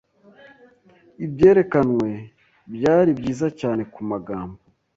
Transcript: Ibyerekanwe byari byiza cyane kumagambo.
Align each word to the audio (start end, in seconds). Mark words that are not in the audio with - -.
Ibyerekanwe 1.25 2.09
byari 2.75 3.11
byiza 3.19 3.47
cyane 3.59 3.81
kumagambo. 3.93 4.59